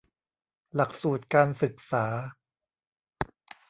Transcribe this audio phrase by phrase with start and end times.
[0.75, 2.05] หลักสูตรการศึกษา